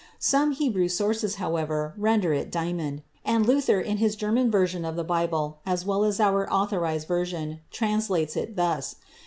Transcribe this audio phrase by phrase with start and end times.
[0.17, 5.03] Some Hebrew sources, however, render it "diamond," and Luther in his German version of the
[5.03, 8.95] Bible, as well as our own Authorized Version, translates it thus.